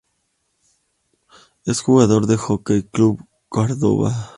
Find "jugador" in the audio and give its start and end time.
1.81-2.25